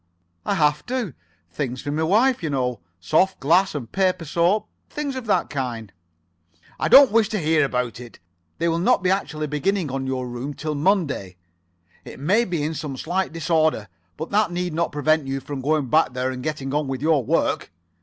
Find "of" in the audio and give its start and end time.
5.15-5.27